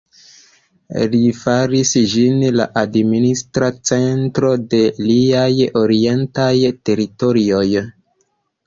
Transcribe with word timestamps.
Li 1.11 1.19
faris 1.41 1.91
ĝin 2.13 2.41
la 2.61 2.67
administra 2.83 3.71
centro 3.91 4.55
de 4.75 4.83
liaj 5.11 5.53
orientaj 5.87 6.53
teritorioj. 6.89 7.67